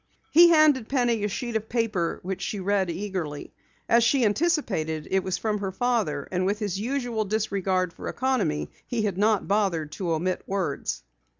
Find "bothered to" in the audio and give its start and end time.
9.47-10.13